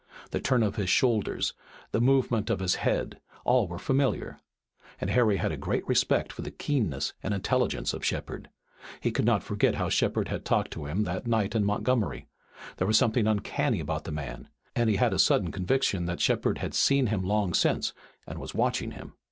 [0.31, 1.53] The turn of his shoulders,
[1.91, 4.39] the movement of his head all were familiar.
[4.99, 8.49] And Harry had a great respect for the keenness and intelligence of Shepard.
[8.99, 12.25] He could not forget how Shepard had talked to him that night in Montgomery.
[12.77, 16.57] There was something uncanny about the man, and he had a sudden conviction that Shepard
[16.57, 17.93] had seen him long since
[18.25, 19.13] and was watching him.